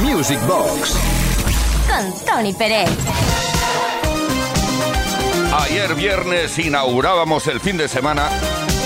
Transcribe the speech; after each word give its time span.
Music 0.00 0.40
Box. 0.46 0.96
Con 1.86 2.24
Tony 2.24 2.52
Pérez. 2.54 2.88
Ayer 5.52 5.94
viernes 5.94 6.58
inaugurábamos 6.58 7.46
el 7.46 7.60
fin 7.60 7.76
de 7.76 7.88
semana. 7.88 8.28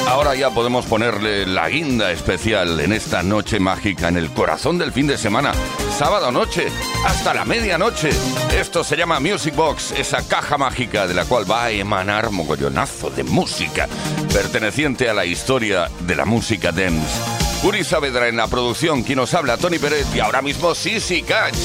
Ahora 0.09 0.35
ya 0.35 0.51
podemos 0.51 0.85
ponerle 0.87 1.47
la 1.47 1.69
guinda 1.69 2.11
especial 2.11 2.81
en 2.81 2.93
esta 2.93 3.23
noche 3.23 3.61
mágica, 3.61 4.09
en 4.09 4.17
el 4.17 4.31
corazón 4.31 4.79
del 4.79 4.93
fin 4.93 5.07
de 5.07 5.17
semana. 5.17 5.53
Sábado 5.97 6.33
noche, 6.33 6.67
hasta 7.05 7.35
la 7.35 7.45
medianoche. 7.45 8.11
Esto 8.59 8.83
se 8.83 8.97
llama 8.97 9.21
Music 9.21 9.55
Box, 9.55 9.93
esa 9.93 10.27
caja 10.27 10.59
mágica 10.59 11.07
de 11.07 11.15
la 11.15 11.25
cual 11.25 11.49
va 11.49 11.65
a 11.65 11.71
emanar 11.71 12.31
mogollonazo 12.31 13.11
de 13.11 13.23
música, 13.23 13.89
perteneciente 14.33 15.09
a 15.09 15.15
la 15.15 15.25
historia 15.25 15.89
de 16.01 16.17
la 16.17 16.25
música 16.25 16.73
dance. 16.73 17.46
Uri 17.67 17.83
Saavedra 17.83 18.29
en 18.29 18.37
la 18.37 18.47
producción, 18.47 19.03
quien 19.03 19.17
nos 19.17 19.35
habla, 19.35 19.57
Tony 19.57 19.81
Pérez, 19.81 20.07
y 20.15 20.21
ahora 20.21 20.41
mismo 20.41 20.73
Sisi 20.73 21.23
Catch. 21.23 21.57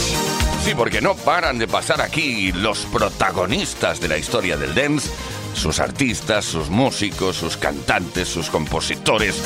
Sí, 0.63 0.73
porque 0.75 0.99
no 0.99 1.13
paran 1.13 1.59
de 1.59 1.67
pasar 1.67 2.01
aquí 2.01 2.51
los 2.53 2.87
protagonistas 2.87 4.01
de 4.01 4.07
la 4.07 4.17
historia 4.17 4.57
del 4.57 4.73
dance, 4.73 5.11
sus 5.53 5.79
artistas, 5.79 6.43
sus 6.43 6.71
músicos, 6.71 7.35
sus 7.35 7.55
cantantes, 7.55 8.27
sus 8.27 8.49
compositores. 8.49 9.43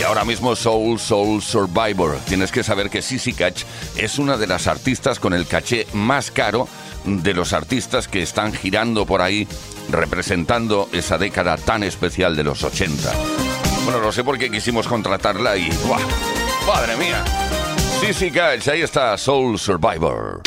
Y 0.00 0.02
ahora 0.02 0.24
mismo 0.24 0.56
Soul 0.56 0.98
Soul 0.98 1.42
Survivor. 1.42 2.18
Tienes 2.26 2.50
que 2.50 2.62
saber 2.62 2.88
que 2.88 3.02
Sissy 3.02 3.34
Catch 3.34 3.64
es 3.98 4.18
una 4.18 4.38
de 4.38 4.46
las 4.46 4.68
artistas 4.68 5.20
con 5.20 5.34
el 5.34 5.46
caché 5.46 5.86
más 5.92 6.30
caro 6.30 6.66
de 7.04 7.34
los 7.34 7.52
artistas 7.52 8.08
que 8.08 8.22
están 8.22 8.54
girando 8.54 9.04
por 9.04 9.20
ahí 9.20 9.46
representando 9.90 10.88
esa 10.92 11.18
década 11.18 11.58
tan 11.58 11.82
especial 11.82 12.36
de 12.36 12.44
los 12.44 12.64
80. 12.64 13.12
Bueno, 13.84 14.00
no 14.00 14.12
sé 14.12 14.22
por 14.24 14.38
qué 14.38 14.50
quisimos 14.50 14.86
contratarla 14.86 15.56
y 15.56 15.70
¡buah! 15.86 16.00
¡Madre 16.66 16.96
mía! 16.96 17.24
Sissy 18.00 18.30
Catch, 18.30 18.68
ahí 18.68 18.82
está 18.82 19.16
Soul 19.18 19.58
Survivor. 19.58 20.42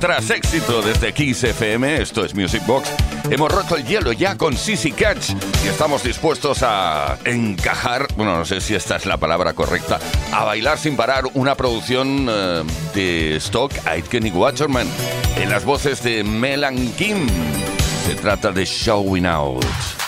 Tras 0.00 0.30
éxito 0.30 0.80
desde 0.80 1.12
Kiss 1.12 1.44
FM, 1.44 2.00
esto 2.00 2.24
es 2.24 2.34
Music 2.34 2.64
Box. 2.66 2.90
Hemos 3.30 3.52
roto 3.52 3.76
el 3.76 3.84
hielo 3.84 4.12
ya 4.12 4.36
con 4.36 4.56
Sissy 4.56 4.92
Catch 4.92 5.32
y 5.62 5.68
estamos 5.68 6.02
dispuestos 6.02 6.62
a 6.62 7.18
encajar, 7.24 8.06
bueno, 8.16 8.34
no 8.36 8.44
sé 8.46 8.62
si 8.62 8.74
esta 8.74 8.96
es 8.96 9.04
la 9.04 9.18
palabra 9.18 9.52
correcta, 9.52 10.00
a 10.32 10.44
bailar 10.44 10.78
sin 10.78 10.96
parar 10.96 11.24
una 11.34 11.54
producción 11.54 12.26
eh, 12.30 12.62
de 12.94 13.36
Stock, 13.36 13.72
Aitken 13.84 14.26
y 14.26 14.30
Waterman 14.30 14.88
en 15.36 15.50
las 15.50 15.66
voces 15.66 16.02
de 16.02 16.24
Melan 16.24 16.92
Kim. 16.92 17.28
Se 18.06 18.14
trata 18.14 18.52
de 18.52 18.64
Showing 18.64 19.26
Out. 19.26 19.99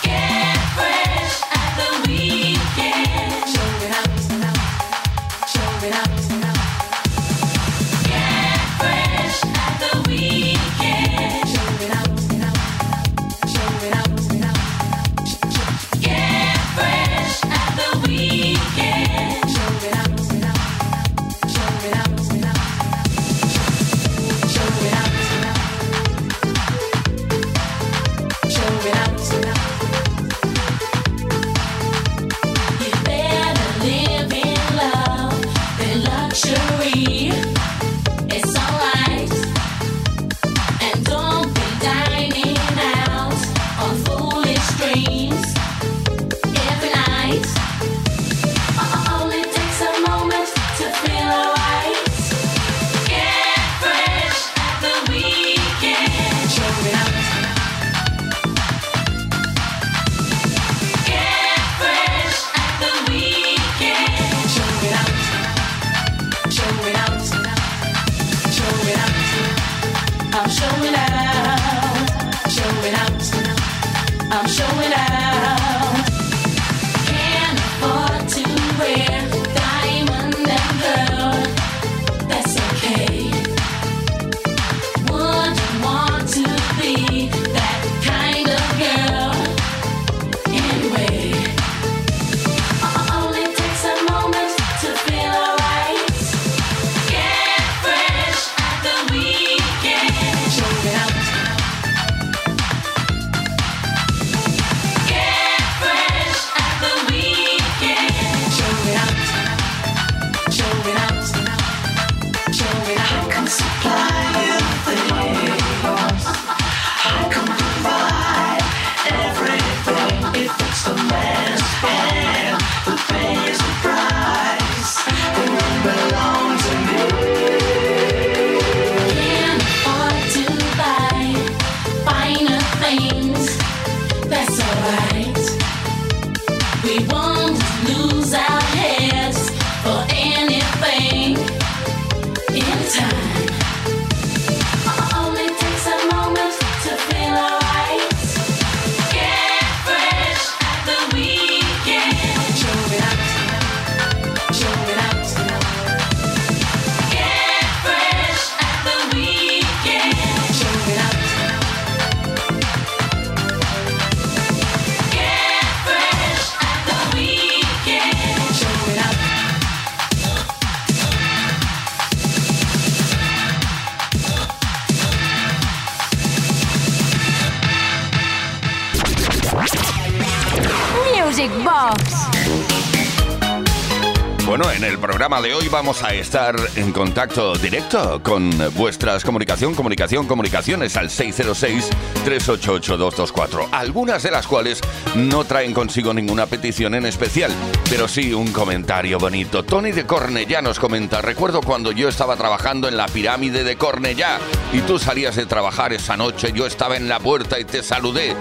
A 186.01 186.13
estar 186.13 186.55
en 186.75 186.91
contacto 186.91 187.55
directo 187.55 188.21
con 188.23 188.49
vuestras 188.73 189.23
comunicación, 189.23 189.75
comunicación, 189.75 190.25
comunicaciones 190.25 190.97
al 190.97 191.09
606-388-224, 191.09 193.67
algunas 193.71 194.23
de 194.23 194.31
las 194.31 194.47
cuales 194.47 194.81
no 195.15 195.43
traen 195.43 195.71
consigo 195.73 196.11
ninguna 196.13 196.47
petición 196.47 196.95
en 196.95 197.05
especial, 197.05 197.51
pero 197.89 198.07
sí 198.07 198.33
un 198.33 198.51
comentario 198.51 199.19
bonito. 199.19 199.63
Tony 199.63 199.91
de 199.91 200.05
Cornellá 200.05 200.63
nos 200.63 200.79
comenta, 200.79 201.21
recuerdo 201.21 201.61
cuando 201.61 201.91
yo 201.91 202.09
estaba 202.09 202.35
trabajando 202.37 202.87
en 202.87 202.97
la 202.97 203.05
pirámide 203.05 203.63
de 203.63 203.75
Cornellá 203.75 204.39
y 204.71 204.79
tú 204.79 204.97
salías 204.97 205.35
de 205.35 205.45
trabajar 205.45 205.93
esa 205.93 206.17
noche, 206.17 206.53
yo 206.55 206.65
estaba 206.65 206.97
en 206.97 207.07
la 207.07 207.19
puerta 207.19 207.59
y 207.59 207.65
te 207.65 207.83
saludé, 207.83 208.35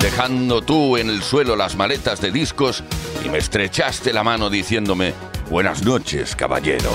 dejando 0.00 0.62
tú 0.62 0.96
en 0.96 1.10
el 1.10 1.22
suelo 1.22 1.54
las 1.56 1.76
maletas 1.76 2.22
de 2.22 2.30
discos 2.30 2.82
y 3.24 3.28
me 3.28 3.36
estrechaste 3.38 4.12
la 4.12 4.22
mano 4.22 4.48
diciéndome, 4.48 5.33
Buenas 5.50 5.84
noches, 5.84 6.34
caballero. 6.34 6.90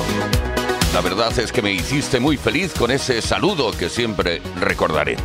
La 0.93 1.01
verdad 1.01 1.37
es 1.37 1.51
que 1.51 1.61
me 1.61 1.71
hiciste 1.71 2.19
muy 2.19 2.35
feliz 2.35 2.73
con 2.73 2.89
ese 2.89 3.21
saludo 3.21 3.71
que 3.71 3.89
siempre 3.89 4.41
recordaré. 4.59 5.17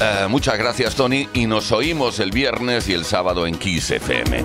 Eh, 0.00 0.26
muchas 0.28 0.56
gracias, 0.58 0.94
Tony, 0.94 1.28
y 1.34 1.46
nos 1.46 1.70
oímos 1.70 2.18
el 2.18 2.30
viernes 2.30 2.88
y 2.88 2.94
el 2.94 3.04
sábado 3.04 3.46
en 3.46 3.56
Kiss 3.56 3.90
FM. 3.90 4.44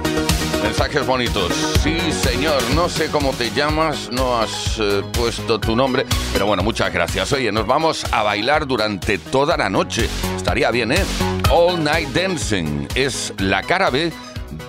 Mensajes 0.62 1.08
bonitos. 1.08 1.54
Sí, 1.82 1.98
señor, 2.12 2.62
no 2.76 2.90
sé 2.90 3.08
cómo 3.08 3.32
te 3.32 3.50
llamas, 3.52 4.10
no 4.12 4.38
has 4.38 4.78
eh, 4.80 5.02
puesto 5.14 5.58
tu 5.58 5.76
nombre, 5.76 6.06
pero 6.34 6.46
bueno, 6.46 6.64
muchas 6.64 6.92
gracias. 6.94 7.32
Oye, 7.32 7.52
nos 7.52 7.66
vamos 7.66 8.06
a 8.12 8.24
bailar 8.24 8.68
durante 8.68 9.18
toda 9.18 9.56
la 9.56 9.70
noche. 9.70 10.10
Estaría 10.36 10.70
bien, 10.70 10.92
¿eh? 10.92 11.04
All 11.50 11.82
Night 11.82 12.10
Dancing 12.10 12.88
es 12.94 13.34
la 13.40 13.64
cara 13.64 13.90
B 13.90 14.12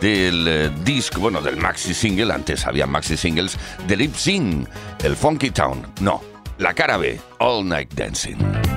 del 0.00 0.46
eh, 0.48 0.70
disco, 0.84 1.20
bueno, 1.20 1.40
del 1.40 1.56
maxi 1.56 1.94
single, 1.94 2.32
antes 2.32 2.66
había 2.66 2.86
maxi 2.86 3.16
singles, 3.16 3.58
de 3.86 3.96
Lip 3.96 4.14
Sync, 4.14 4.68
el 5.02 5.16
Funky 5.16 5.50
Town. 5.50 5.86
No, 6.00 6.22
la 6.58 6.74
cara 6.74 6.96
B, 6.96 7.20
All 7.38 7.66
Night 7.66 7.94
Dancing. 7.94 8.67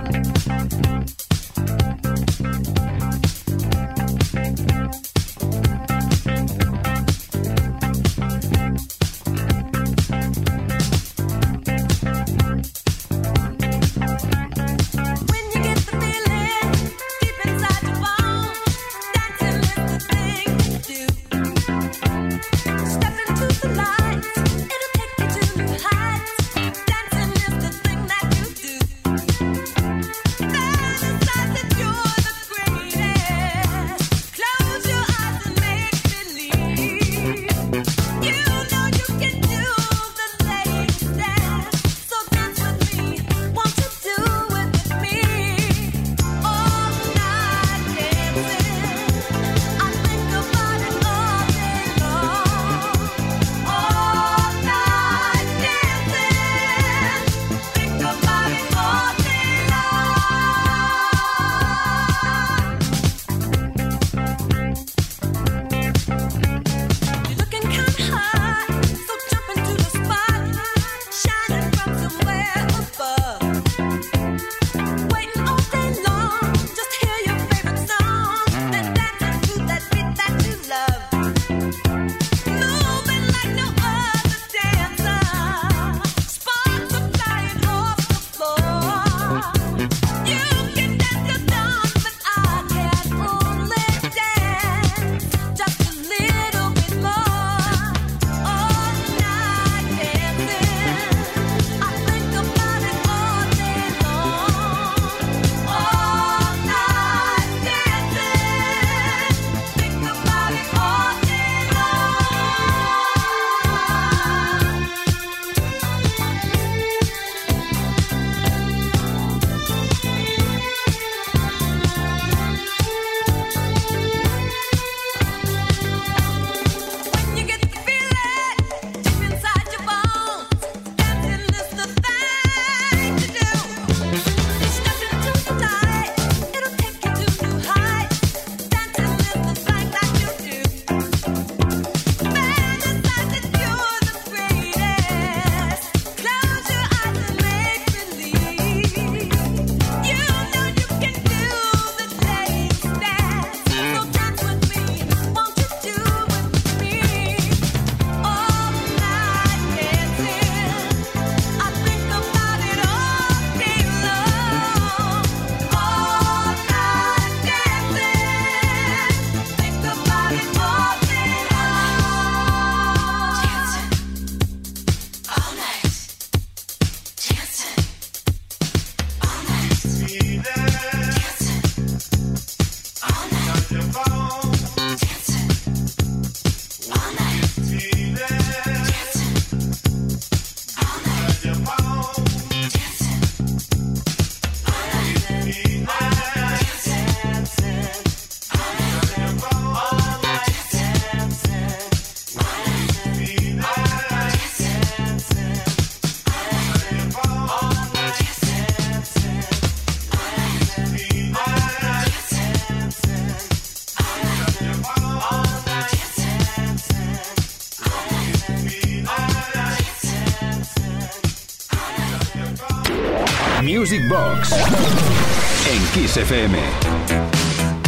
15FM. 226.11 226.57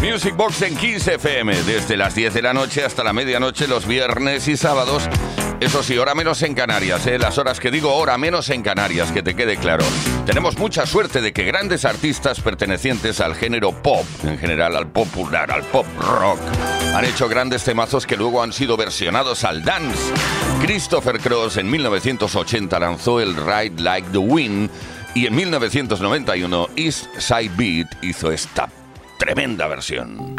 Music 0.01 0.33
Box 0.37 0.61
en 0.61 0.77
15FM, 0.77 1.63
desde 1.63 1.97
las 1.97 2.15
10 2.15 2.33
de 2.33 2.41
la 2.41 2.53
noche 2.53 2.85
hasta 2.85 3.03
la 3.03 3.11
medianoche, 3.11 3.67
los 3.67 3.85
viernes 3.85 4.47
y 4.47 4.55
sábados. 4.55 5.09
Eso 5.59 5.83
sí, 5.83 5.97
hora 5.97 6.15
menos 6.15 6.41
en 6.41 6.53
Canarias, 6.53 7.05
¿eh? 7.05 7.19
las 7.19 7.37
horas 7.37 7.59
que 7.59 7.69
digo, 7.69 7.93
hora 7.93 8.17
menos 8.17 8.49
en 8.49 8.63
Canarias, 8.63 9.11
que 9.11 9.23
te 9.23 9.35
quede 9.35 9.57
claro. 9.57 9.83
Tenemos 10.25 10.57
mucha 10.57 10.85
suerte 10.85 11.19
de 11.19 11.33
que 11.33 11.43
grandes 11.43 11.83
artistas 11.83 12.39
pertenecientes 12.39 13.19
al 13.19 13.35
género 13.35 13.73
pop, 13.73 14.05
en 14.23 14.37
general 14.37 14.77
al 14.77 14.87
popular, 14.87 15.51
al 15.51 15.63
pop 15.63 15.85
rock, 15.99 16.39
han 16.95 17.03
hecho 17.03 17.27
grandes 17.27 17.65
temazos 17.65 18.07
que 18.07 18.15
luego 18.15 18.41
han 18.41 18.53
sido 18.53 18.77
versionados 18.77 19.43
al 19.43 19.65
dance. 19.65 20.13
Christopher 20.61 21.19
Cross 21.19 21.57
en 21.57 21.69
1980 21.69 22.79
lanzó 22.79 23.19
el 23.19 23.35
Ride 23.35 23.81
Like 23.81 24.11
the 24.13 24.17
Wind 24.17 24.69
y 25.15 25.27
en 25.27 25.35
1991 25.35 26.69
East 26.75 27.05
Side 27.19 27.51
Beat 27.55 28.03
hizo 28.03 28.31
esta 28.31 28.67
tremenda 29.19 29.67
versión. 29.67 30.35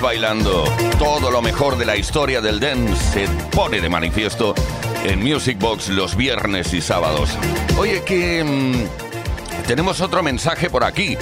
bailando. 0.00 0.64
Todo 0.98 1.30
lo 1.30 1.42
mejor 1.42 1.76
de 1.76 1.84
la 1.84 1.96
historia 1.96 2.40
del 2.40 2.58
dance 2.58 2.96
se 3.12 3.28
pone 3.50 3.80
de 3.80 3.88
manifiesto 3.88 4.54
en 5.04 5.22
Music 5.22 5.58
Box 5.58 5.88
los 5.88 6.16
viernes 6.16 6.72
y 6.72 6.80
sábados. 6.80 7.30
Oye, 7.78 8.02
que 8.04 8.42
mm, 8.42 9.66
tenemos 9.66 10.00
otro 10.00 10.22
mensaje 10.22 10.70
por 10.70 10.84
aquí. 10.84 11.16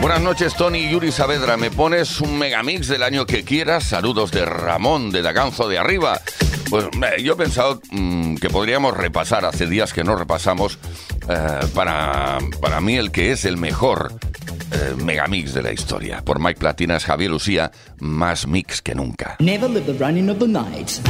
Buenas 0.00 0.20
noches, 0.20 0.54
Tony 0.54 0.78
y 0.78 0.90
Yuri 0.90 1.12
Saavedra. 1.12 1.56
Me 1.56 1.70
pones 1.70 2.20
un 2.20 2.38
megamix 2.38 2.88
del 2.88 3.02
año 3.02 3.26
que 3.26 3.44
quieras. 3.44 3.84
Saludos 3.84 4.30
de 4.30 4.44
Ramón 4.44 5.10
de 5.10 5.22
Daganzo 5.22 5.68
de 5.68 5.78
Arriba. 5.78 6.20
Pues 6.70 6.86
yo 7.22 7.32
he 7.32 7.36
pensado 7.36 7.80
mm, 7.90 8.36
que 8.36 8.48
podríamos 8.48 8.96
repasar, 8.96 9.44
hace 9.44 9.66
días 9.66 9.92
que 9.92 10.04
no 10.04 10.14
repasamos, 10.14 10.78
eh, 11.28 11.66
para, 11.74 12.38
para 12.60 12.80
mí 12.80 12.96
el 12.96 13.10
que 13.10 13.32
es 13.32 13.44
el 13.44 13.56
mejor 13.56 14.12
eh, 14.72 14.94
megamix 14.96 15.54
de 15.54 15.62
la 15.62 15.72
historia. 15.72 16.22
Por 16.24 16.40
Mike 16.40 16.58
Platinas, 16.58 17.04
Javier 17.04 17.30
Lucía, 17.30 17.70
más 17.98 18.46
mix 18.46 18.80
que 18.82 18.94
nunca. 18.94 19.36
Never 19.38 19.70
live 19.70 19.86
the 19.86 19.98
running 20.04 20.28
of 20.30 20.38
the 20.38 20.48
night. 20.48 21.00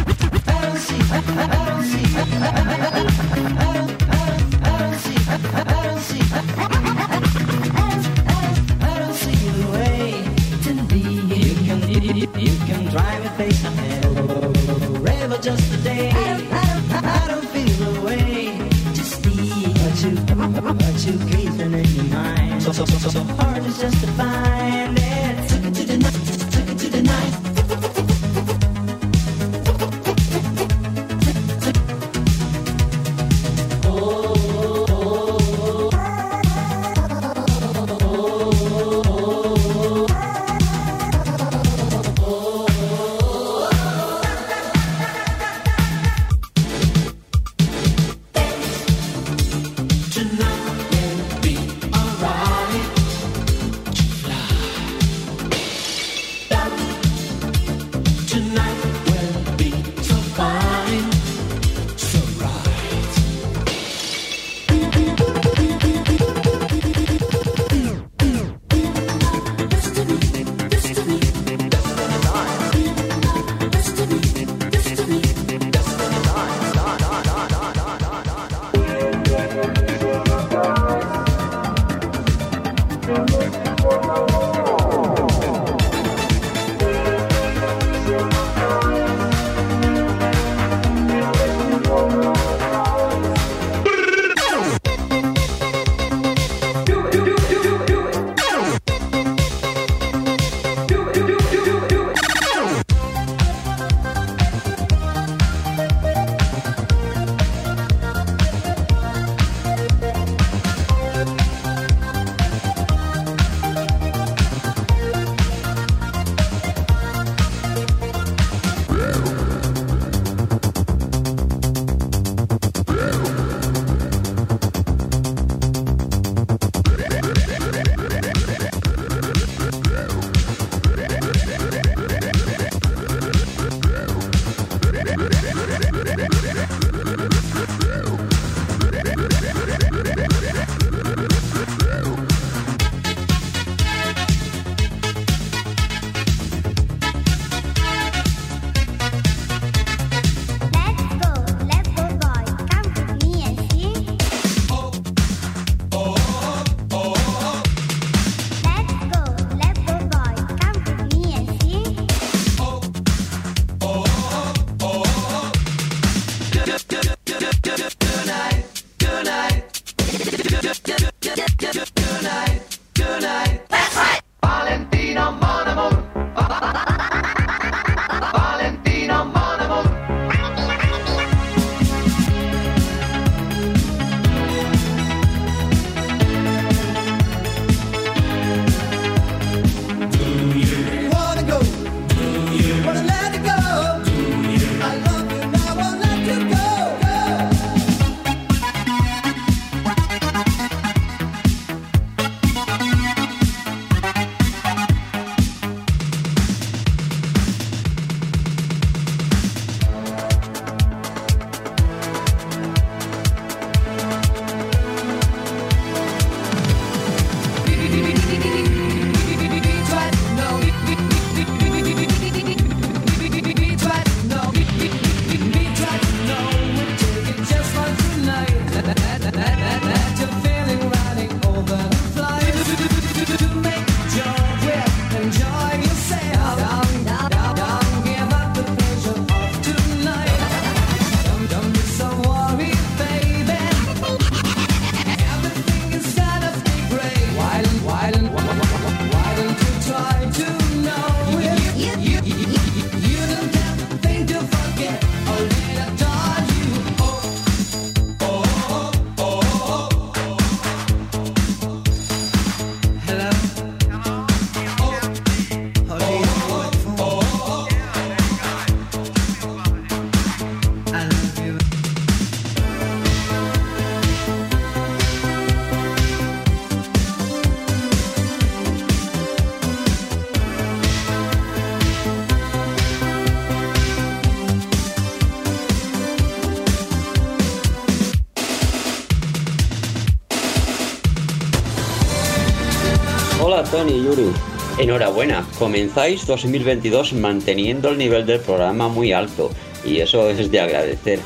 Nathan 293.72 293.88
y 293.88 294.02
Yuri. 294.02 294.32
Enhorabuena, 294.78 295.46
comenzáis 295.56 296.26
2022 296.26 297.12
manteniendo 297.12 297.90
el 297.90 297.98
nivel 297.98 298.26
del 298.26 298.40
programa 298.40 298.88
muy 298.88 299.12
alto 299.12 299.48
y 299.84 300.00
eso 300.00 300.28
es 300.28 300.50
de 300.50 300.58
agradecer. 300.58 301.20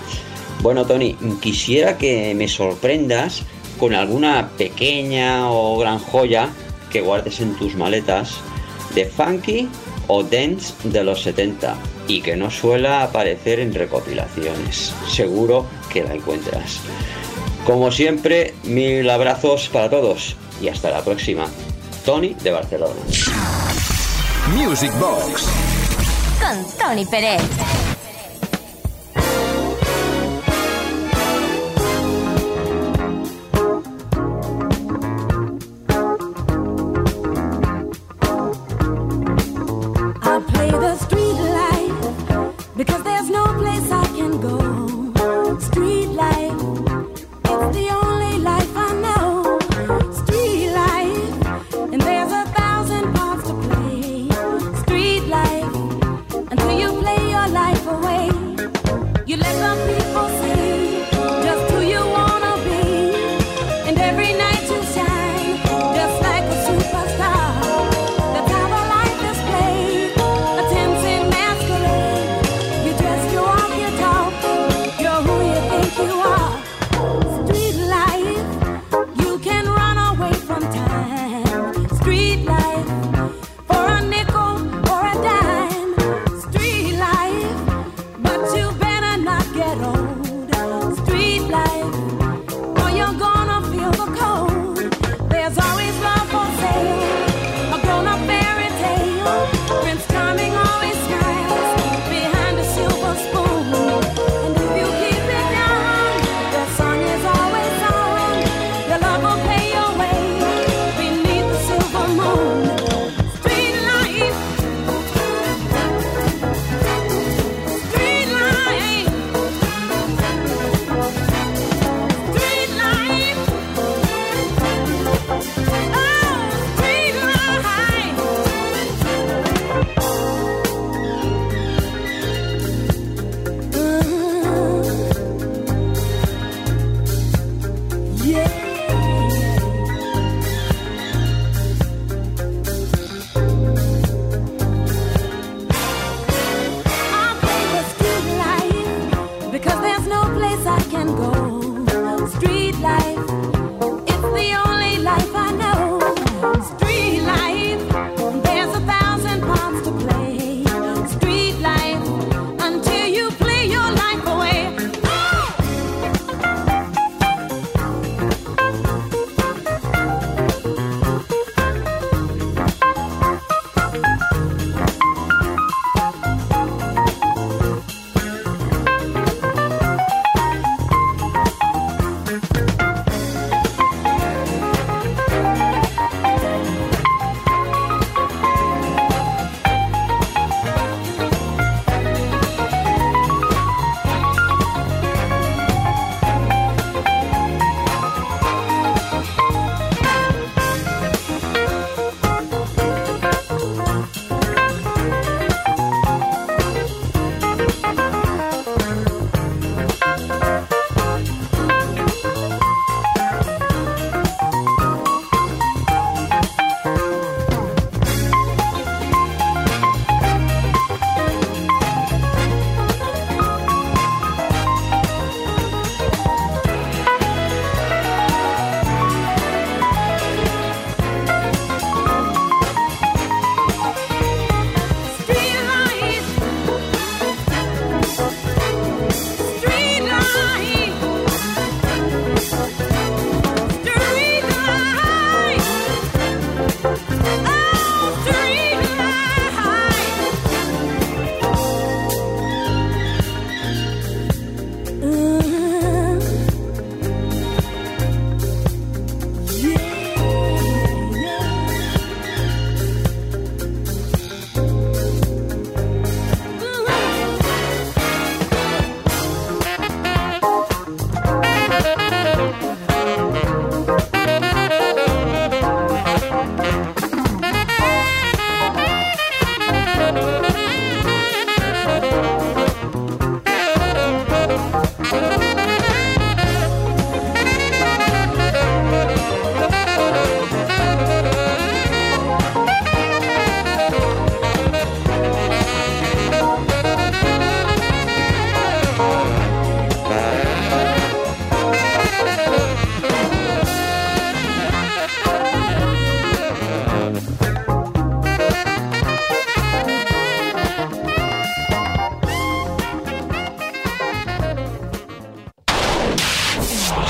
Bueno, 0.61 0.85
Tony, 0.85 1.16
quisiera 1.40 1.96
que 1.96 2.35
me 2.35 2.46
sorprendas 2.46 3.44
con 3.78 3.94
alguna 3.94 4.50
pequeña 4.59 5.50
o 5.50 5.78
gran 5.78 5.98
joya 5.98 6.50
que 6.90 7.00
guardes 7.00 7.40
en 7.40 7.57
tus 7.57 7.76
maletas 7.76 8.37
de 8.94 9.07
funky 9.07 9.66
o 10.09 10.22
dance 10.22 10.74
de 10.85 11.02
los 11.02 11.22
70 11.22 11.74
y 12.09 12.20
que 12.20 12.37
no 12.37 12.50
suela 12.50 13.04
aparecer 13.04 13.59
en 13.59 13.72
recopilaciones. 13.72 14.92
Seguro 15.09 15.64
que 15.90 16.02
la 16.02 16.14
encuentras. 16.14 16.80
Como 17.64 17.90
siempre, 17.90 18.52
mil 18.64 19.09
abrazos 19.09 19.70
para 19.70 19.88
todos 19.88 20.37
y 20.61 20.68
hasta 20.68 20.90
la 20.90 21.02
próxima. 21.02 21.46
Tony 22.05 22.35
de 22.35 22.51
Barcelona. 22.51 23.01
Music 24.55 24.93
Box. 24.99 25.49
Con 26.38 26.64
Tony 26.79 27.07
Pérez. 27.07 27.84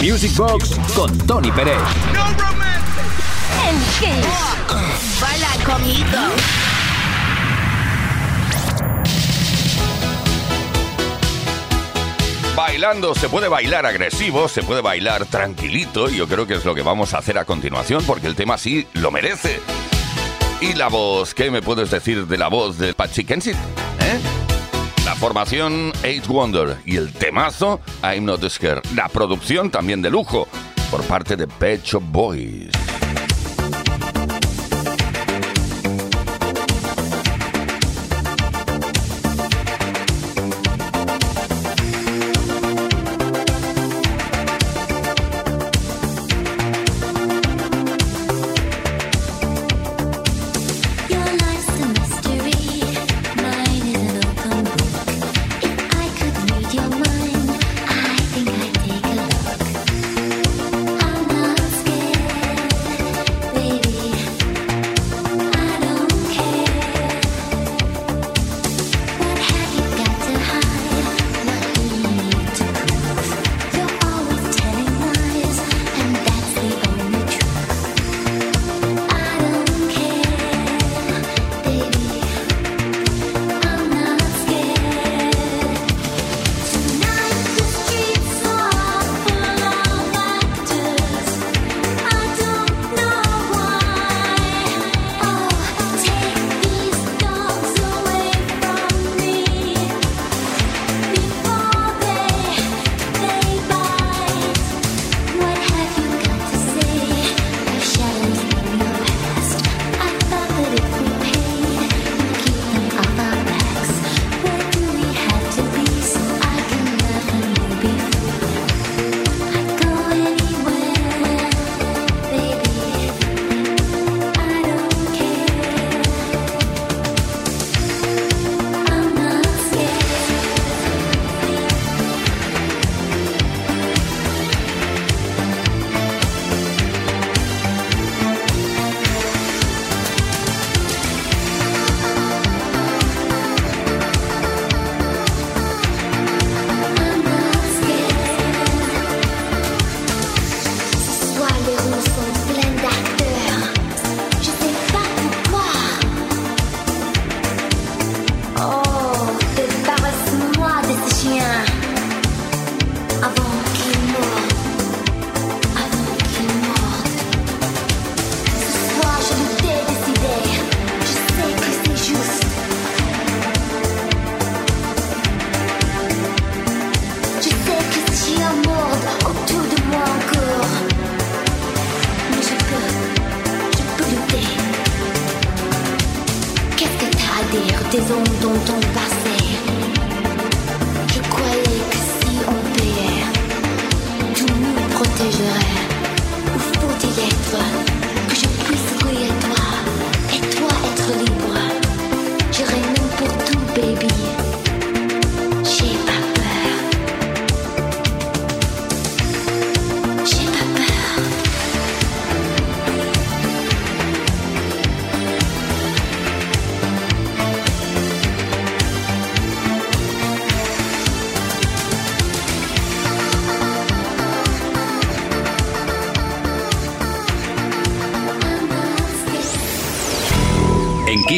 Music 0.01 0.37
Box 0.37 0.79
con 0.95 1.17
Tony 1.27 1.51
Pérez. 1.53 1.79
En 3.69 3.79
Kiss. 3.99 5.21
Baila 5.21 5.49
conmigo. 5.65 6.19
Bailando 12.55 13.15
se 13.15 13.29
puede 13.29 13.49
bailar 13.49 13.85
agresivo, 13.87 14.49
se 14.49 14.63
puede 14.63 14.81
bailar 14.81 15.27
tranquilito 15.27 16.09
y 16.09 16.17
yo 16.17 16.29
creo 16.29 16.47
que 16.47 16.55
es 16.55 16.65
lo 16.65 16.75
que 16.75 16.83
vamos 16.83 17.15
a 17.15 17.19
hacer 17.19 17.39
a 17.39 17.45
continuación 17.45 18.05
porque 18.05 18.27
el 18.27 18.37
tema 18.37 18.59
sí 18.59 18.87
lo 18.93 19.11
merece. 19.11 19.61
Y 20.61 20.75
la 20.75 20.89
voz, 20.89 21.35
¿qué 21.35 21.51
me 21.51 21.63
puedes 21.63 21.91
decir 21.91 22.27
de 22.27 22.39
la 22.39 22.49
voz 22.49 22.79
de 22.79 22.95
Patsy 22.95 23.25
Kensit? 23.25 23.57
¿Eh? 23.57 24.44
Formación 25.25 25.91
Eight 26.03 26.27
Wonder 26.27 26.77
y 26.85 26.99
el 26.99 27.11
temazo 27.11 27.81
I'm 28.03 28.27
Not 28.27 28.47
Scared. 28.47 28.85
La 28.95 29.09
producción 29.09 29.71
también 29.71 30.03
de 30.03 30.11
lujo 30.11 30.47
por 30.91 31.03
parte 31.05 31.35
de 31.35 31.49
Pet 31.49 31.83
Shop 31.83 32.03
Boys. 32.03 32.84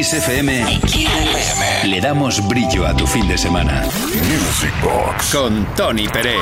En 0.07 0.11
Kiss 0.11 0.29
FM 0.29 0.81
le 1.87 2.01
damos 2.01 2.47
brillo 2.47 2.87
a 2.87 2.95
tu 2.95 3.05
fin 3.09 3.27
de 3.27 3.37
semana. 3.37 3.83
Music 3.83 4.73
Box 4.81 5.35
con 5.35 5.67
Tony 5.75 6.07
Pérez. 6.07 6.39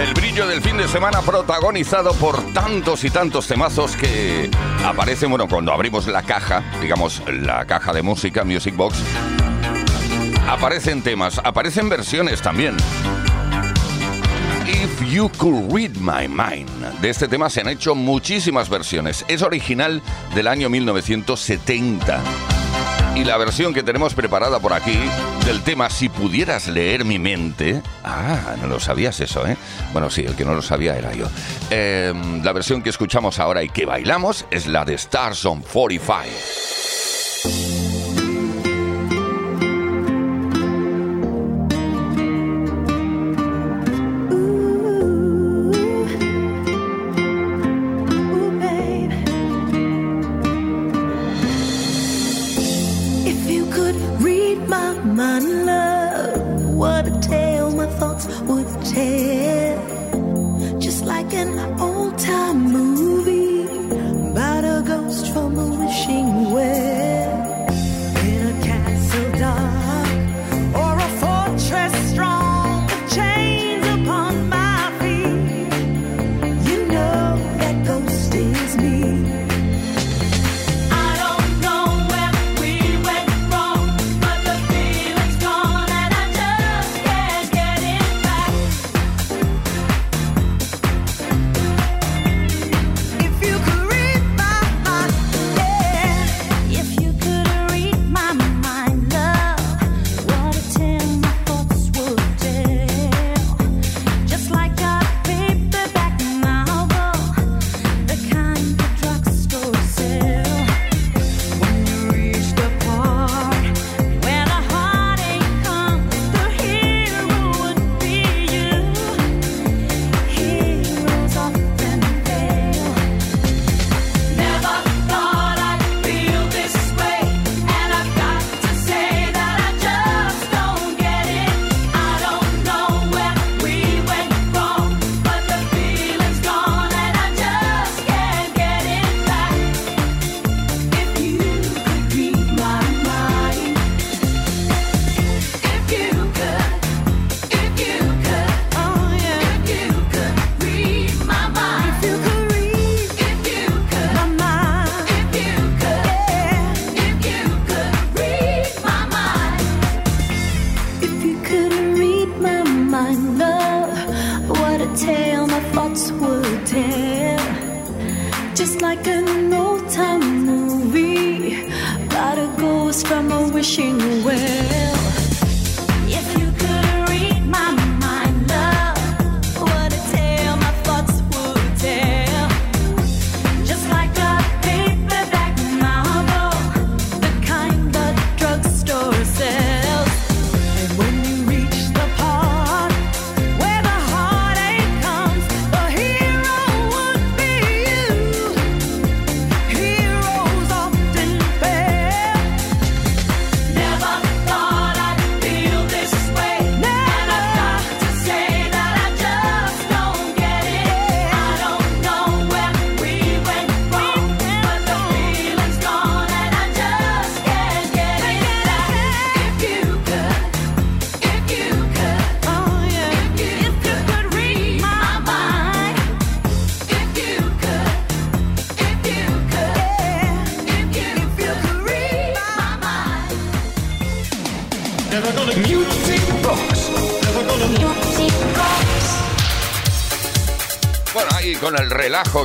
El 0.00 0.14
brillo 0.14 0.46
del 0.46 0.62
fin 0.62 0.78
de 0.78 0.88
semana 0.88 1.20
protagonizado 1.20 2.14
por 2.14 2.54
tantos 2.54 3.04
y 3.04 3.10
tantos 3.10 3.46
temazos 3.46 3.94
que 3.94 4.50
aparecen, 4.82 5.28
bueno, 5.28 5.46
cuando 5.46 5.70
abrimos 5.70 6.06
la 6.06 6.22
caja, 6.22 6.62
digamos, 6.80 7.22
la 7.26 7.66
caja 7.66 7.92
de 7.92 8.00
música, 8.00 8.42
Music 8.44 8.74
Box, 8.74 8.96
aparecen 10.48 11.02
temas, 11.02 11.42
aparecen 11.44 11.90
versiones 11.90 12.40
también. 12.40 12.74
If 14.84 15.00
You 15.10 15.30
Could 15.38 15.72
Read 15.72 15.92
My 15.96 16.28
Mind. 16.28 17.00
De 17.00 17.08
este 17.08 17.26
tema 17.26 17.48
se 17.48 17.62
han 17.62 17.68
hecho 17.68 17.94
muchísimas 17.94 18.68
versiones. 18.68 19.24
Es 19.28 19.40
original 19.40 20.02
del 20.34 20.46
año 20.46 20.68
1970. 20.68 22.22
Y 23.14 23.24
la 23.24 23.38
versión 23.38 23.72
que 23.72 23.82
tenemos 23.82 24.12
preparada 24.12 24.60
por 24.60 24.74
aquí 24.74 24.98
del 25.46 25.62
tema 25.62 25.88
Si 25.88 26.10
pudieras 26.10 26.68
leer 26.68 27.06
mi 27.06 27.18
mente. 27.18 27.80
Ah, 28.04 28.56
no 28.60 28.66
lo 28.66 28.78
sabías 28.78 29.18
eso, 29.20 29.46
¿eh? 29.46 29.56
Bueno, 29.94 30.10
sí, 30.10 30.20
el 30.20 30.36
que 30.36 30.44
no 30.44 30.54
lo 30.54 30.60
sabía 30.60 30.98
era 30.98 31.14
yo. 31.14 31.28
Eh, 31.70 32.12
la 32.42 32.52
versión 32.52 32.82
que 32.82 32.90
escuchamos 32.90 33.38
ahora 33.38 33.62
y 33.62 33.70
que 33.70 33.86
bailamos 33.86 34.44
es 34.50 34.66
la 34.66 34.84
de 34.84 34.94
Stars 34.94 35.46
on 35.46 35.62
45. 35.62 36.83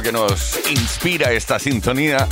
que 0.02 0.12
nos 0.12 0.60
inspira 0.70 1.32
esta 1.32 1.58
sintonía, 1.58 2.28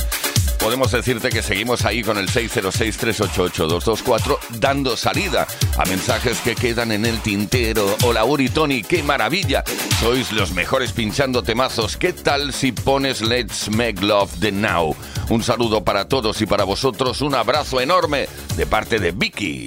podemos 0.60 0.92
decirte 0.92 1.28
que 1.28 1.42
seguimos 1.42 1.84
ahí 1.84 2.02
con 2.02 2.16
el 2.16 2.28
606-388-224 2.28 4.38
dando 4.60 4.96
salida 4.96 5.46
a 5.76 5.84
mensajes 5.84 6.38
que 6.40 6.54
quedan 6.54 6.92
en 6.92 7.04
el 7.04 7.20
tintero. 7.20 7.96
Hola 8.04 8.24
Uri 8.24 8.48
Tony, 8.48 8.82
qué 8.82 9.02
maravilla. 9.02 9.64
Sois 10.00 10.32
los 10.32 10.52
mejores 10.52 10.92
pinchando 10.92 11.42
temazos. 11.42 11.96
¿Qué 11.96 12.12
tal 12.12 12.52
si 12.52 12.72
pones 12.72 13.20
Let's 13.20 13.68
Make 13.70 14.02
Love 14.02 14.30
the 14.40 14.52
Now? 14.52 14.94
Un 15.28 15.42
saludo 15.42 15.82
para 15.82 16.08
todos 16.08 16.40
y 16.40 16.46
para 16.46 16.64
vosotros. 16.64 17.20
Un 17.20 17.34
abrazo 17.34 17.80
enorme 17.80 18.28
de 18.56 18.66
parte 18.66 19.00
de 19.00 19.10
Vicky. 19.10 19.66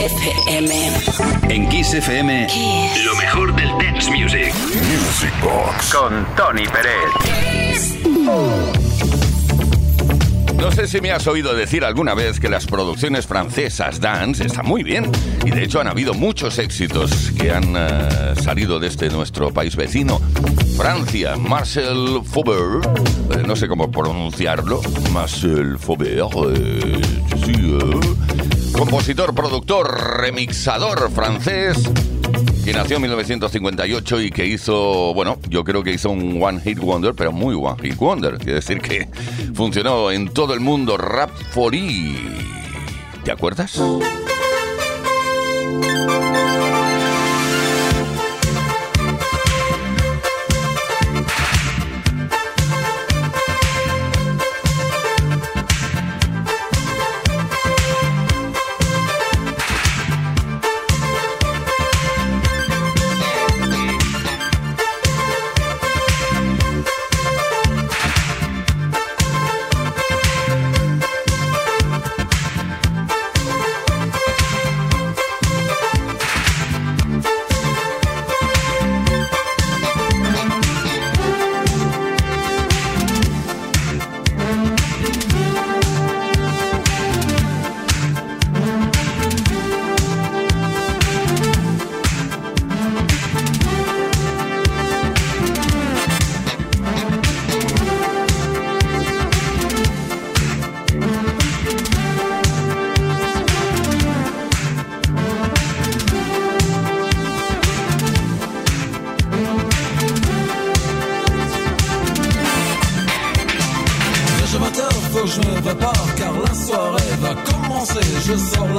FM. 0.00 0.70
En 1.50 1.68
Kiss 1.68 1.92
FM, 1.92 2.46
Kiss. 2.46 3.04
lo 3.04 3.14
mejor 3.16 3.54
del 3.54 3.68
dance 3.78 4.10
music. 4.10 4.54
Music 4.54 5.32
Box 5.42 5.94
con 5.94 6.26
Tony 6.36 6.64
Pérez. 6.66 7.98
No 10.56 10.70
sé 10.72 10.86
si 10.86 11.00
me 11.00 11.10
has 11.10 11.26
oído 11.26 11.54
decir 11.54 11.84
alguna 11.84 12.14
vez 12.14 12.40
que 12.40 12.48
las 12.48 12.66
producciones 12.66 13.26
francesas 13.26 14.00
dance 14.00 14.44
están 14.46 14.66
muy 14.66 14.82
bien 14.82 15.10
y 15.44 15.50
de 15.50 15.64
hecho 15.64 15.80
han 15.80 15.88
habido 15.88 16.14
muchos 16.14 16.58
éxitos 16.58 17.32
que 17.38 17.50
han 17.50 17.74
eh, 17.76 18.34
salido 18.42 18.78
desde 18.78 19.10
nuestro 19.10 19.50
país 19.52 19.76
vecino, 19.76 20.20
Francia. 20.76 21.36
Marcel 21.36 22.20
Faubert, 22.24 22.86
eh, 23.36 23.42
no 23.46 23.56
sé 23.56 23.68
cómo 23.68 23.90
pronunciarlo, 23.90 24.80
Marcel 25.12 25.78
Faubert, 25.78 26.30
eh, 26.54 27.00
sí, 27.44 27.52
eh, 27.52 28.29
compositor, 28.80 29.34
productor, 29.34 30.20
remixador 30.22 31.10
francés 31.10 31.76
que 32.64 32.72
nació 32.72 32.96
en 32.96 33.02
1958 33.02 34.20
y 34.22 34.30
que 34.30 34.46
hizo, 34.46 35.12
bueno, 35.12 35.38
yo 35.50 35.64
creo 35.64 35.82
que 35.82 35.92
hizo 35.92 36.08
un 36.08 36.42
One 36.42 36.62
Hit 36.62 36.78
Wonder, 36.78 37.12
pero 37.14 37.30
muy 37.30 37.54
One 37.54 37.76
Hit 37.82 37.96
Wonder. 37.98 38.38
Quiere 38.38 38.54
decir 38.54 38.80
que 38.80 39.06
funcionó 39.52 40.10
en 40.10 40.28
todo 40.28 40.54
el 40.54 40.60
mundo 40.60 40.96
Rap 40.96 41.30
for 41.50 41.74
¿Te 43.22 43.30
acuerdas? 43.30 43.78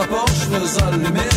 la 0.01 0.07
Porsche, 0.07 0.47
nous 0.49 0.83
allumer. 0.83 1.30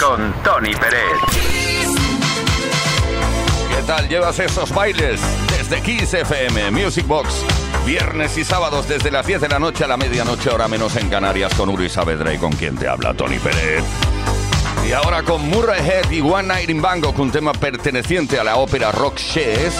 Con 0.00 0.32
Tony 0.42 0.72
Pérez. 0.72 1.18
¿Qué 3.68 3.82
tal 3.86 4.08
llevas 4.08 4.38
esos 4.38 4.72
bailes? 4.72 5.20
Desde 5.50 5.82
Kiss 5.82 6.14
FM, 6.14 6.70
Music 6.70 7.06
Box. 7.06 7.44
Viernes 7.84 8.38
y 8.38 8.44
sábados 8.44 8.88
desde 8.88 9.10
las 9.10 9.26
10 9.26 9.42
de 9.42 9.48
la 9.48 9.58
noche 9.58 9.84
a 9.84 9.88
la 9.88 9.98
medianoche, 9.98 10.48
hora 10.48 10.68
menos 10.68 10.96
en 10.96 11.10
Canarias, 11.10 11.52
con 11.54 11.68
Uri 11.68 11.90
Saavedra 11.90 12.32
y 12.32 12.38
con 12.38 12.52
quien 12.52 12.76
te 12.76 12.88
habla, 12.88 13.12
Tony 13.12 13.38
Pérez. 13.38 13.84
Y 14.88 14.92
ahora 14.92 15.22
con 15.22 15.46
Murray 15.48 15.80
Head 15.86 16.10
y 16.10 16.20
One 16.20 16.48
Night 16.48 16.70
in 16.70 16.80
Bangkok, 16.80 17.18
un 17.18 17.30
tema 17.30 17.52
perteneciente 17.52 18.38
a 18.38 18.44
la 18.44 18.56
ópera 18.56 18.92
Rock 18.92 19.16
Chess. 19.16 19.74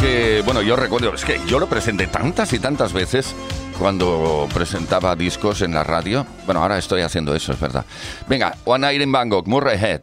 Que, 0.00 0.42
bueno, 0.44 0.62
yo 0.62 0.76
recuerdo, 0.76 1.14
es 1.14 1.24
que 1.24 1.40
yo 1.46 1.60
lo 1.60 1.68
presenté 1.68 2.06
tantas 2.06 2.52
y 2.54 2.58
tantas 2.58 2.92
veces 2.92 3.34
cuando 3.82 4.48
presentaba 4.54 5.16
discos 5.16 5.60
en 5.60 5.74
la 5.74 5.82
radio. 5.82 6.24
Bueno, 6.46 6.62
ahora 6.62 6.78
estoy 6.78 7.02
haciendo 7.02 7.34
eso, 7.34 7.52
es 7.52 7.58
verdad. 7.58 7.84
Venga, 8.28 8.54
One 8.64 8.86
Night 8.86 9.02
in 9.02 9.10
Bangkok, 9.10 9.48
Murray 9.48 9.76
Head. 9.76 10.02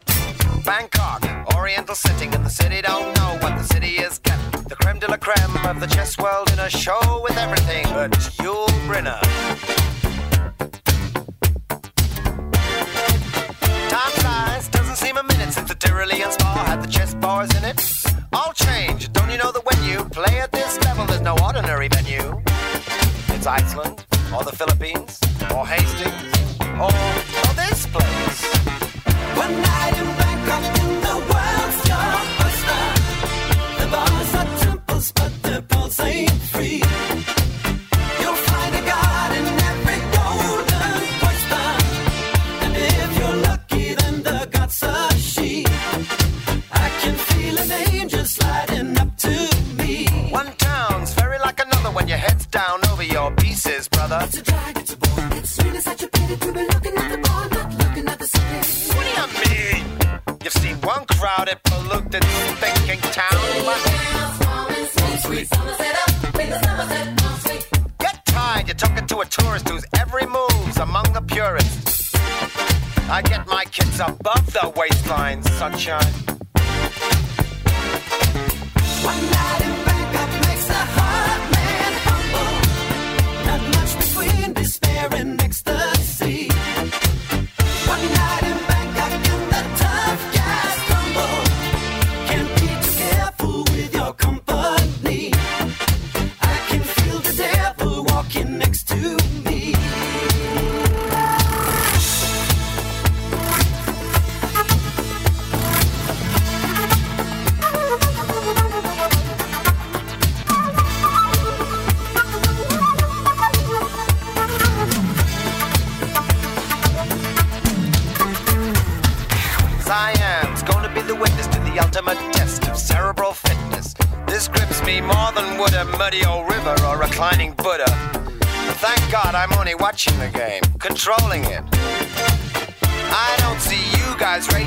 Bangkok, 0.66 1.22
oriental 1.56 1.96
sitting 1.96 2.30
in 2.34 2.44
the 2.44 2.50
city, 2.50 2.82
don't 2.82 3.16
know 3.16 3.38
what 3.40 3.56
the 3.56 3.64
city 3.64 3.96
is 3.96 4.20
getting. 4.22 4.68
The 4.68 4.76
creme 4.76 4.98
de 4.98 5.08
la 5.08 5.16
creme 5.16 5.56
of 5.66 5.80
the 5.80 5.86
chess 5.86 6.18
world 6.18 6.52
in 6.52 6.58
a 6.58 6.68
show 6.68 7.22
with 7.22 7.38
everything 7.38 7.84
but 7.94 8.10
Yul 8.42 8.68
Brynner. 8.86 9.18
Time 13.88 14.12
flies, 14.20 14.68
doesn't 14.68 14.96
seem 14.96 15.16
a 15.16 15.22
minute 15.22 15.54
since 15.54 15.68
the 15.70 15.74
Tyrolean 15.74 16.30
spa 16.30 16.64
had 16.66 16.82
the 16.82 16.88
chess 16.88 17.14
bars 17.14 17.48
in 17.56 17.64
it. 17.64 17.80
All 18.34 18.52
change, 18.52 19.10
don't 19.12 19.30
you 19.30 19.38
know 19.38 19.50
that 19.50 19.64
when 19.64 19.82
you 19.88 20.04
play 20.10 20.38
at 20.38 20.52
this 20.52 20.78
level, 20.84 21.06
there's 21.06 21.22
no 21.22 21.34
ordinary 21.42 21.88
It's 23.40 23.46
Iceland, 23.46 24.04
or 24.36 24.44
the 24.44 24.52
Philippines, 24.54 25.18
or 25.56 25.66
Hastings, 25.66 26.30
or 26.78 26.92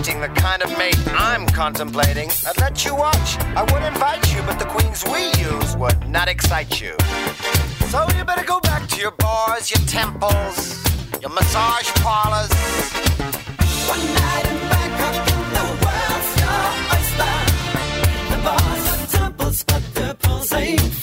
the 0.03 0.27
kind 0.35 0.61
of 0.61 0.77
mate 0.77 0.97
I'm 1.13 1.45
contemplating. 1.47 2.29
I'd 2.45 2.59
let 2.59 2.83
you 2.83 2.93
watch. 2.93 3.37
I 3.55 3.63
would 3.71 3.83
invite 3.83 4.35
you, 4.35 4.41
but 4.41 4.59
the 4.59 4.65
queens 4.65 5.01
we 5.05 5.31
use 5.41 5.77
would 5.77 6.09
not 6.09 6.27
excite 6.27 6.81
you. 6.81 6.93
So 7.87 8.05
you 8.17 8.25
better 8.25 8.43
go 8.43 8.59
back 8.59 8.89
to 8.89 8.99
your 8.99 9.11
bars, 9.11 9.71
your 9.71 9.79
temples, 9.87 10.83
your 11.21 11.29
massage 11.29 11.89
parlors. 12.03 12.51
One 13.87 14.05
night 14.19 14.45
in 14.51 14.59
Bangkok 14.71 15.15
and 15.31 15.45
the 15.55 15.65
world's 15.83 16.29
your 16.41 16.63
oyster. 16.95 17.33
The 18.31 18.39
bars 18.43 18.85
are 18.91 19.07
temples, 19.07 19.63
but 19.63 19.83
the 19.95 20.15
pulse 20.19 21.02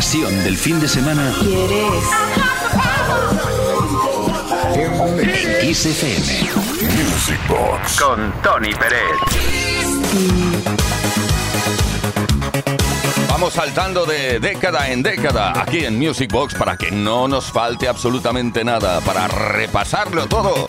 pasión 0.00 0.32
del 0.44 0.56
fin 0.56 0.80
de 0.80 0.88
semana 0.88 1.30
en 4.74 5.60
Kiss 5.60 5.84
FM. 5.84 6.48
Music 7.04 7.38
Box 7.46 8.00
con 8.00 8.32
Tony 8.40 8.72
Pérez. 8.72 9.18
Vamos 13.28 13.52
saltando 13.52 14.06
de 14.06 14.40
década 14.40 14.90
en 14.90 15.02
década 15.02 15.52
aquí 15.54 15.84
en 15.84 15.98
Music 15.98 16.32
Box 16.32 16.54
para 16.54 16.78
que 16.78 16.90
no 16.90 17.28
nos 17.28 17.52
falte 17.52 17.86
absolutamente 17.86 18.64
nada, 18.64 19.02
para 19.02 19.28
repasarlo 19.28 20.26
todo. 20.28 20.64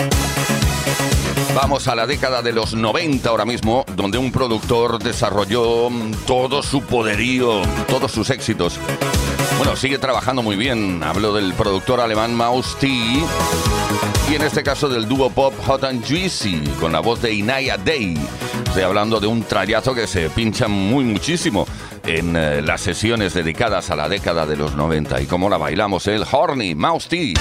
Vamos 1.56 1.88
a 1.88 1.96
la 1.96 2.06
década 2.06 2.42
de 2.42 2.52
los 2.52 2.74
90 2.74 3.30
ahora 3.30 3.46
mismo, 3.46 3.86
donde 3.96 4.18
un 4.18 4.32
productor 4.32 5.02
desarrolló 5.02 5.90
todo 6.28 6.64
su 6.64 6.82
poderío, 6.82 7.62
todos 7.88 8.12
sus 8.12 8.30
éxitos. 8.30 8.78
Bueno, 9.64 9.76
sigue 9.76 10.00
trabajando 10.00 10.42
muy 10.42 10.56
bien. 10.56 11.04
Hablo 11.04 11.36
del 11.36 11.54
productor 11.54 12.00
alemán 12.00 12.34
Maus 12.34 12.76
T. 12.80 12.88
Y 12.88 14.34
en 14.34 14.42
este 14.42 14.64
caso 14.64 14.90
del 14.90 15.08
dúo 15.08 15.30
pop 15.30 15.54
Hot 15.68 15.84
and 15.84 16.04
Juicy, 16.04 16.64
con 16.80 16.92
la 16.92 17.00
voz 17.00 17.22
de 17.22 17.32
Inaya 17.32 17.78
Day. 17.78 18.18
Estoy 18.66 18.82
hablando 18.82 19.20
de 19.20 19.28
un 19.28 19.44
trayazo 19.44 19.94
que 19.94 20.08
se 20.08 20.32
pincha 20.32 20.68
muy 20.68 21.04
muchísimo 21.04 21.68
en 22.08 22.36
eh, 22.36 22.64
las 22.64 22.82
sesiones 22.82 23.36
dedicadas 23.36 23.92
a 23.92 23.96
la 23.96 24.10
década 24.10 24.48
de 24.48 24.58
los 24.58 24.76
90. 24.76 25.22
Y 25.22 25.28
como 25.28 25.48
la 25.48 25.58
bailamos, 25.58 26.08
el 26.08 26.26
Horny 26.32 26.74
Mouse 26.74 27.08
T. 27.08 27.36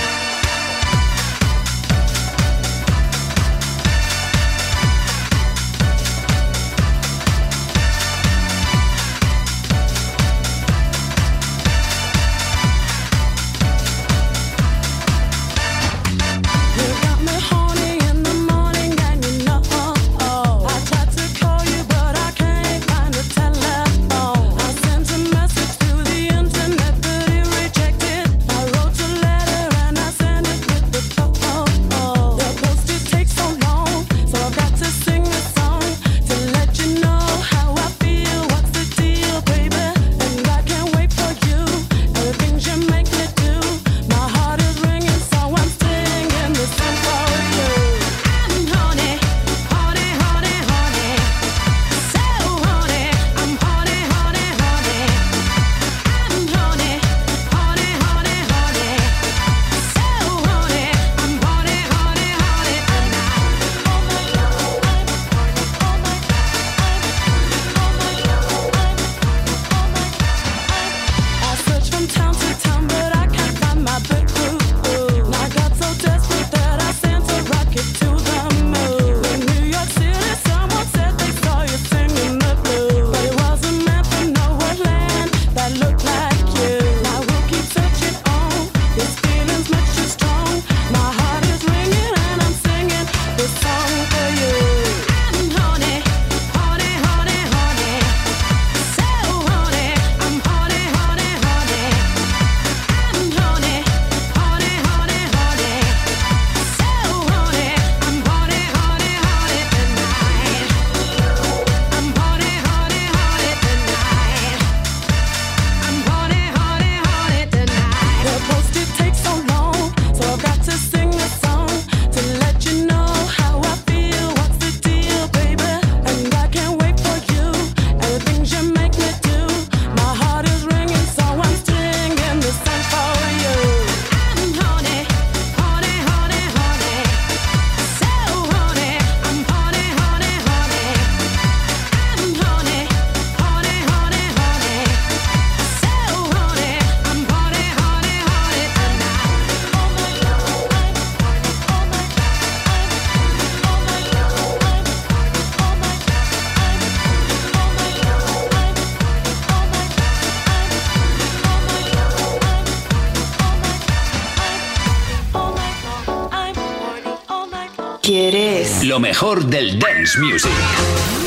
Lo 168.90 168.98
mejor 168.98 169.44
del 169.44 169.78
dance 169.78 170.18
music. 170.18 170.50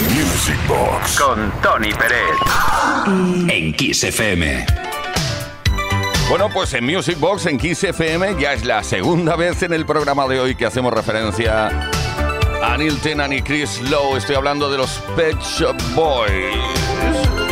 Music 0.09 0.59
Box 0.67 1.17
con 1.17 1.49
Tony 1.61 1.93
Pérez. 1.93 2.35
En 3.47 3.73
Kiss 3.73 4.03
FM. 4.03 4.65
Bueno, 6.27 6.49
pues 6.53 6.73
en 6.73 6.83
Music 6.83 7.17
Box, 7.17 7.45
en 7.45 7.57
Kiss 7.57 7.85
FM, 7.85 8.35
ya 8.37 8.51
es 8.51 8.65
la 8.65 8.83
segunda 8.83 9.37
vez 9.37 9.63
en 9.63 9.71
el 9.71 9.85
programa 9.85 10.27
de 10.27 10.41
hoy 10.41 10.55
que 10.55 10.65
hacemos 10.65 10.91
referencia 10.91 11.69
a 12.61 12.77
Neil 12.77 12.99
Tennant 12.99 13.33
y 13.33 13.41
Chris 13.41 13.79
Lowe. 13.89 14.17
Estoy 14.17 14.35
hablando 14.35 14.69
de 14.69 14.79
los 14.79 15.01
Pet 15.15 15.39
Shop 15.39 15.77
Boys. 15.95 16.57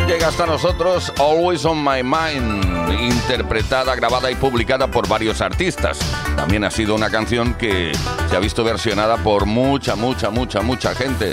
Llega 0.08 0.28
hasta 0.28 0.46
nosotros 0.46 1.14
Always 1.20 1.64
on 1.64 1.82
My 1.82 2.04
Mind, 2.04 3.02
interpretada, 3.02 3.96
grabada 3.96 4.30
y 4.30 4.36
publicada 4.36 4.88
por 4.88 5.08
varios 5.08 5.40
artistas. 5.40 6.00
También 6.36 6.66
ha 6.66 6.70
sido 6.70 6.96
una 6.96 7.10
canción 7.10 7.54
que 7.54 7.94
se 8.32 8.38
ha 8.38 8.40
visto 8.40 8.64
versionada 8.64 9.18
por 9.18 9.46
mucha, 9.46 9.98
mucha, 9.98 10.30
mucha, 10.30 10.62
mucha 10.62 10.96
gente. 10.96 11.32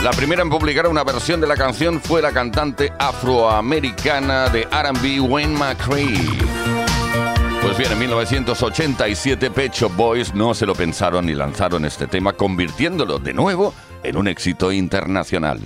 La 0.00 0.12
primera 0.12 0.42
en 0.42 0.48
publicar 0.48 0.86
una 0.86 1.02
versión 1.02 1.40
de 1.40 1.48
la 1.48 1.56
canción 1.56 2.00
fue 2.00 2.22
la 2.22 2.30
cantante 2.30 2.92
afroamericana 3.00 4.48
de 4.48 4.62
RB 4.62 5.28
Wayne 5.28 5.58
McCree. 5.58 6.14
Pues 7.62 7.76
bien, 7.76 7.90
en 7.90 7.98
1987 7.98 9.50
Pet 9.50 9.72
Shop 9.72 9.92
Boys 9.96 10.32
no 10.34 10.54
se 10.54 10.66
lo 10.66 10.74
pensaron 10.76 11.28
y 11.28 11.34
lanzaron 11.34 11.84
este 11.84 12.06
tema, 12.06 12.34
convirtiéndolo 12.34 13.18
de 13.18 13.34
nuevo 13.34 13.74
en 14.04 14.16
un 14.16 14.28
éxito 14.28 14.70
internacional. 14.70 15.58